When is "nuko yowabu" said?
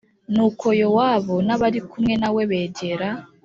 0.33-1.35